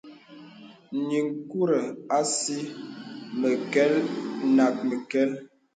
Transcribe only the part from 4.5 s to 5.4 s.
nə məkɛl.